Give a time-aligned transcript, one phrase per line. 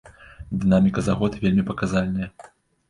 [0.63, 2.27] Дынаміка за год вельмі паказальная.